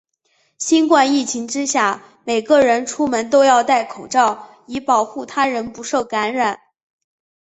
[0.57, 6.59] 新冠疫情之下，每个人出门都要带口罩，以保护他人不受感染。